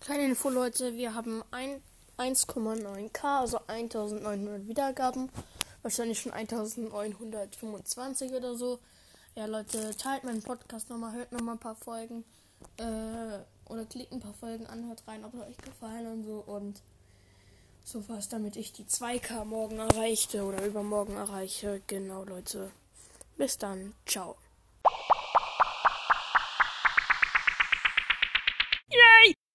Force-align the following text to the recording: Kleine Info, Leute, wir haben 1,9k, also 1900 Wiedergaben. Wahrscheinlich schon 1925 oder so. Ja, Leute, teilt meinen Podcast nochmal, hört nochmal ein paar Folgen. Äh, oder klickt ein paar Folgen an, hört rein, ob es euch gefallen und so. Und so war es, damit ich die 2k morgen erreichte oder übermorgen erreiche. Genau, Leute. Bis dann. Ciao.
Kleine 0.00 0.24
Info, 0.24 0.50
Leute, 0.50 0.96
wir 0.96 1.14
haben 1.14 1.42
1,9k, 2.18 3.40
also 3.40 3.60
1900 3.66 4.68
Wiedergaben. 4.68 5.30
Wahrscheinlich 5.82 6.20
schon 6.20 6.32
1925 6.32 8.32
oder 8.32 8.56
so. 8.56 8.78
Ja, 9.34 9.46
Leute, 9.46 9.96
teilt 9.96 10.24
meinen 10.24 10.42
Podcast 10.42 10.90
nochmal, 10.90 11.12
hört 11.12 11.32
nochmal 11.32 11.56
ein 11.56 11.60
paar 11.60 11.76
Folgen. 11.76 12.24
Äh, 12.78 13.38
oder 13.68 13.84
klickt 13.84 14.12
ein 14.12 14.20
paar 14.20 14.34
Folgen 14.34 14.66
an, 14.66 14.88
hört 14.88 15.06
rein, 15.06 15.24
ob 15.24 15.34
es 15.34 15.40
euch 15.40 15.56
gefallen 15.58 16.06
und 16.06 16.24
so. 16.24 16.42
Und 16.46 16.80
so 17.84 18.08
war 18.08 18.18
es, 18.18 18.28
damit 18.28 18.56
ich 18.56 18.72
die 18.72 18.84
2k 18.84 19.44
morgen 19.44 19.78
erreichte 19.78 20.44
oder 20.44 20.64
übermorgen 20.64 21.16
erreiche. 21.16 21.82
Genau, 21.86 22.24
Leute. 22.24 22.70
Bis 23.36 23.58
dann. 23.58 23.94
Ciao. 24.06 24.36